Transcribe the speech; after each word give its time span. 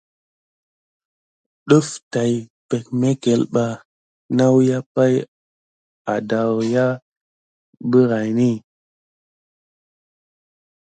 Ɗəf 1.67 1.87
tay 2.13 2.33
peɗmekel 2.67 3.41
ɓa 3.53 3.65
nawua 4.37 4.77
pay 4.93 5.15
adaye 6.13 6.85
birayini. 7.89 8.49